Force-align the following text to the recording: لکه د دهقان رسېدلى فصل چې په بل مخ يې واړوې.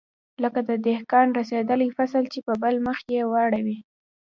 لکه 0.43 0.59
د 0.69 0.71
دهقان 0.85 1.27
رسېدلى 1.39 1.87
فصل 1.97 2.23
چې 2.33 2.39
په 2.47 2.53
بل 2.61 2.75
مخ 2.85 2.97
يې 3.13 3.21
واړوې. 3.31 3.77